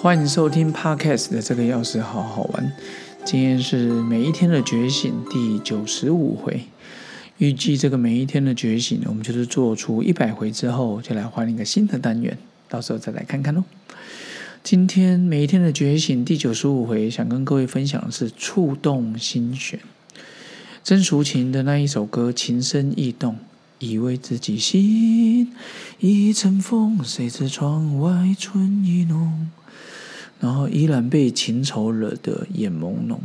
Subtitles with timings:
[0.00, 2.72] 欢迎收听 Podcast 的这个钥匙好好玩。
[3.24, 6.66] 今天是每一天的觉醒第九十五回，
[7.38, 13.64] 预计这个每一天的觉醒，我们就是做出一百回之后，就来换一个新的单元，到时候再来看看喽。
[14.62, 19.80] 今天每一天的觉醒第九十五回，想跟各位分享的是触动心弦，
[20.84, 23.36] 曾淑琴的那一首歌，情深意动。
[23.80, 25.52] 以为自己心
[26.00, 29.48] 已成风，谁知窗外春意浓。
[30.40, 33.18] 然后依然被情愁惹得眼朦胧。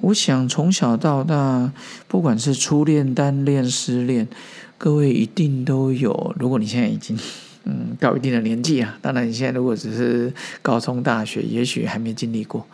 [0.00, 1.72] 我想从小到大，
[2.06, 4.28] 不管是初恋、单恋、失恋，
[4.76, 6.34] 各位一定都有。
[6.38, 7.18] 如果你现在已经
[7.64, 12.66] 嗯到一定的年纪啊，当然你现在如果只是高中、大学，也许还没经历过。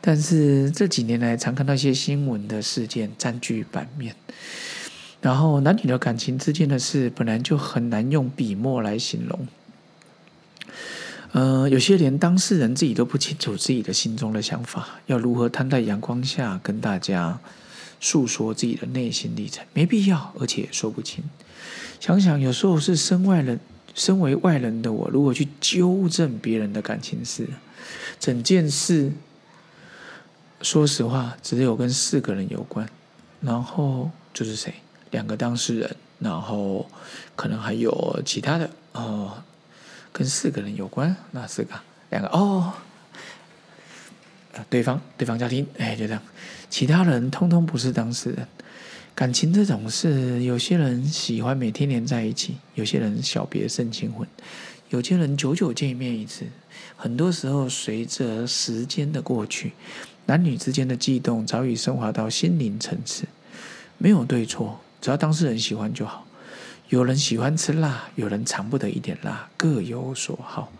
[0.00, 4.14] 但是这几年来，常看到一些新闻的事件占据版面。
[5.20, 9.48] 然后男女的感情之间的事，本来就很难用笔墨来形容。
[11.32, 17.38] 呃，有些连当事人自己都不清楚自己的心中的想法，要如何摊在阳光下跟大家
[18.00, 21.22] 诉说自己的内心历程，没必要，而且也说不清。
[22.00, 23.60] 想想有时候是身外人，
[23.94, 27.46] 身为外人的我，如果去纠正别人的感情事，
[28.18, 29.12] 整件事，
[30.62, 32.88] 说实话，只有跟四个人有关，
[33.40, 34.72] 然后就是谁？
[35.10, 36.88] 两个当事人，然后
[37.36, 39.42] 可能还有其他的哦，
[40.18, 41.70] 跟四个人有关，那四个？
[42.10, 42.72] 两个哦，
[44.68, 46.20] 对方对方家庭，哎，就这样，
[46.68, 48.44] 其他人通通不是当事人。
[49.14, 54.26] 感情这种事，有些人喜欢每天黏在一起，有些人小别胜新婚，
[54.90, 56.44] 有些人久久见面一次。
[56.96, 59.74] 很多时候，随着时间的过去，
[60.26, 63.24] 男女之间的悸动早已升华到心灵层次，
[63.98, 64.80] 没有对错。
[65.00, 66.26] 只要当事人喜欢就好。
[66.88, 70.72] 有人喜欢吃辣，有人尝不得一点辣，各有所好。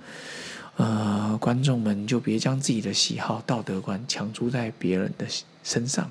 [0.77, 5.27] 呃，观众们就别将自己的喜好、道德观强租在别人的
[5.63, 6.11] 身上。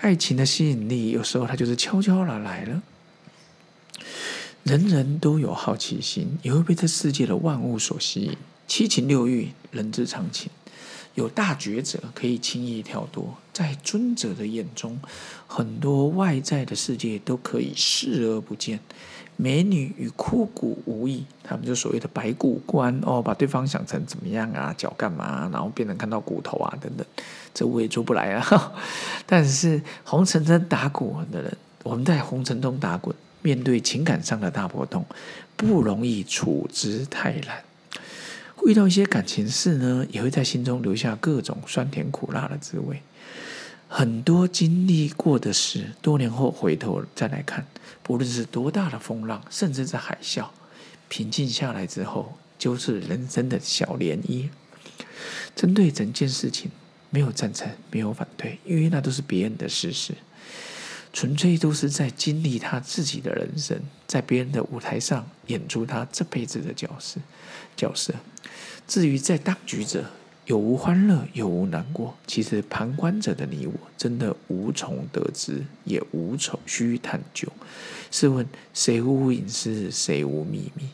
[0.00, 2.82] 爱情的吸引力，有时候它就是悄悄的来了。
[4.62, 8.36] 人人都有好奇心，也会被这世界的万物所吸引。
[8.68, 10.50] 七情六欲，人之常情。
[11.16, 14.98] 有大觉者可以轻易跳脱，在尊者的眼中，
[15.46, 18.78] 很多外在的世界都可以视而不见。
[19.38, 27.06] 美女与枯骨无异，他们就所谓的白骨观哦，把对方想成怎么样啊， 脚干嘛，然后变成看到骨头啊等等，
[27.52, 28.72] 这我也做不来啊。
[29.26, 35.04] 但是红尘中打滚的人，我们在红尘中打滚，面对情感上的大波动，
[35.54, 37.65] 不容易处之泰然。
[38.66, 43.00] 遇到一些感情事呢，也会在心中留下各种酸甜苦辣的滋味。
[43.88, 47.64] 很多经历过的事，多年后回头再来看，
[48.02, 50.48] 不论是多大的风浪，甚至是海啸，
[51.08, 54.48] 平静下来之后，就是人生的小涟漪。
[55.54, 56.72] 针对整件事情，
[57.10, 60.12] 没有赞成，没有反对，因为那都是别人的事实，
[61.12, 67.20] 纯粹都是在经历他自己的人生，在别人的舞台上演出他这辈子的角色。
[67.76, 68.12] 角色。
[68.86, 70.04] 至于在当局者
[70.46, 77.48] 有无欢乐，有无难过，其实旁观者的你我真的无从得知，也无从需探究。
[78.10, 80.88] 试问谁无隐私，谁无秘密？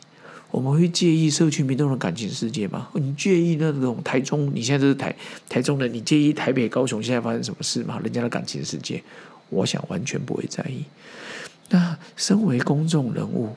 [0.49, 2.89] 我们会介意社区民众的感情世界吗？
[2.93, 4.51] 你介意那种台中？
[4.53, 5.15] 你现在是台
[5.47, 7.99] 台中的，你介意台北、高雄现在发生什么事吗？
[8.03, 9.03] 人家的感情世界，
[9.49, 10.83] 我想完全不会在意。
[11.69, 13.55] 那身为公众人物，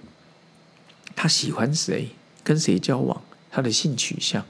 [1.14, 2.08] 他喜欢谁，
[2.44, 3.22] 跟谁交往？
[3.56, 4.44] 他的性取向，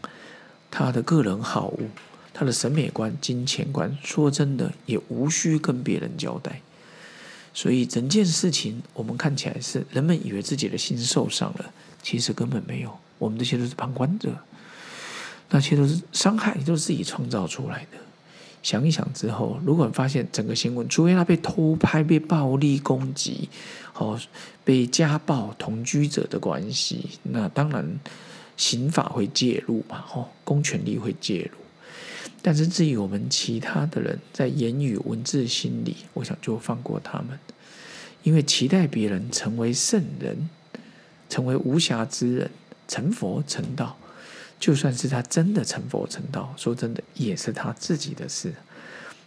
[0.69, 1.79] 他的个人好恶，
[2.35, 6.61] 他的审美观、金钱观，说真的也无需跟别人交代。
[7.55, 11.73] 所以整件事情，我们看起来是人们以为自己的心受伤了，
[12.03, 12.99] 其实根本没有。
[13.19, 14.37] 我们这些都是旁观者，
[15.51, 17.99] 那些都是伤害，都是自己创造出来的。
[18.65, 23.49] 想一想之后，如果发现整个新闻，除非他被偷拍、被暴力攻击，
[23.95, 24.19] 哦，
[24.65, 28.01] 被家暴、同居者的关系，那当然。
[28.57, 30.01] 刑法会介入嘛？
[30.07, 31.59] 吼，公权力会介入，
[32.41, 37.39] 但是至于我们其他的人在言语、文字、心理，我想就放过他们，
[38.23, 40.49] 因为期待别人成为圣人，
[41.29, 42.51] 成为无瑕之人，
[42.89, 43.99] 成佛成道，
[44.59, 48.55] 就算是他真的成佛成道，说真的也是他自己的事。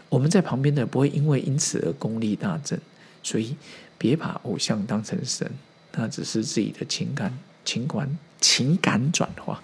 [0.09, 2.79] 我们在旁边的不会因为因此而功力大增，
[3.21, 3.55] 所以
[3.99, 5.51] 别把偶像当成神，
[5.91, 7.37] 那只是自己的情感。
[7.65, 9.61] 情感情感转化，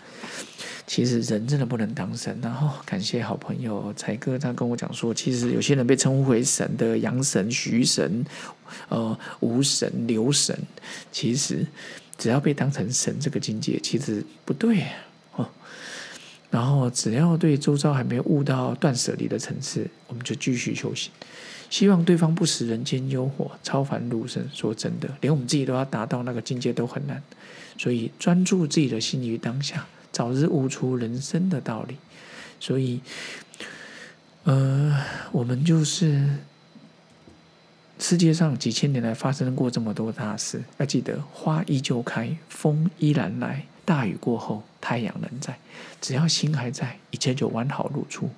[0.85, 2.37] 其实人真的不能当神。
[2.41, 8.25] 然后感谢好朋友才哥，他跟我讲说，其实有些人被称呼为神的阳神、徐神、
[8.89, 10.57] 呃无神、留神，
[11.11, 11.65] 其实
[12.17, 14.85] 只要被当成神这个境界，其实不对
[15.35, 15.49] 哦。
[16.49, 21.11] 然后只要对周遭还没有悟到断舍离的层次，我们就继续修行。
[21.69, 24.47] 希望对方不食人间烟火，超凡入圣。
[24.53, 27.21] 说真的，连我们自己都要达到那个境界都很难。
[27.77, 31.97] 所以专注自己的心于当下，早日悟出人生的道理。
[32.59, 33.01] 所以，
[34.43, 34.97] 呃，
[35.31, 36.37] 我们就是
[37.99, 45.57] 世界上几千年来发生过这么多大事，要记得花依旧开，风依然来，大雨过后太阳仍在。
[46.01, 48.29] 只要心还在，一切就完好如初。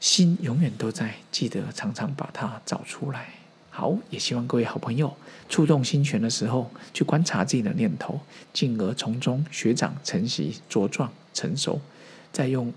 [0.00, 3.28] 心永远都在，记得常常把它找出来。
[3.70, 5.14] 好，也希望各位好朋友
[5.48, 8.20] 触动心弦的时候，去观察自己的念头，
[8.52, 11.80] 进而从中学长承袭茁壮成熟，
[12.32, 12.72] 再用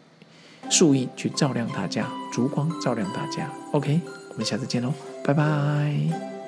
[0.69, 3.50] 树荫去照亮大家，烛光照亮大家。
[3.72, 4.01] OK，
[4.31, 4.94] 我们下次见喽，
[5.24, 6.38] 拜拜。